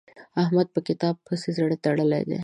[0.41, 2.39] احمد په کتاب پسې زړه تړلی دی.